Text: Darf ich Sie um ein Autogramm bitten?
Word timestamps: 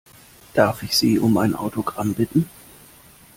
Darf 0.55 0.81
ich 0.81 0.97
Sie 0.97 1.19
um 1.19 1.37
ein 1.37 1.53
Autogramm 1.53 2.15
bitten? 2.15 2.49